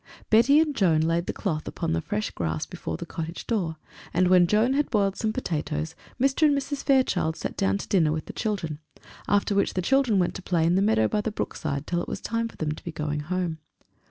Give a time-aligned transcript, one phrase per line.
[0.31, 3.75] Betty and Joan laid the cloth upon the fresh grass before the cottage door,
[4.15, 6.47] and when Joan had boiled some potatoes, Mr.
[6.47, 6.83] and Mrs.
[6.83, 8.79] Fairchild sat down to dinner with the children,
[9.27, 12.09] after which the children went to play in the meadow by the brookside till it
[12.09, 13.59] was time for them to be going home.